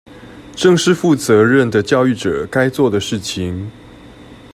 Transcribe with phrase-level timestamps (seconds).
[0.55, 3.69] 正是負責任的教育者該做的事情